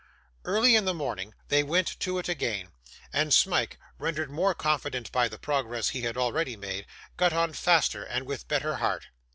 Early 0.45 0.75
in 0.75 0.85
the 0.85 0.95
morning 0.95 1.35
they 1.49 1.61
went 1.61 1.99
to 1.99 2.17
it 2.17 2.27
again, 2.27 2.71
and 3.13 3.31
Smike, 3.31 3.77
rendered 3.99 4.31
more 4.31 4.55
confident 4.55 5.11
by 5.11 5.27
the 5.29 5.37
progress 5.37 5.89
he 5.89 6.01
had 6.01 6.17
already 6.17 6.55
made, 6.55 6.87
got 7.17 7.33
on 7.33 7.53
faster 7.53 8.03
and 8.03 8.25
with 8.25 8.47
better 8.47 8.77
heart. 8.77 9.09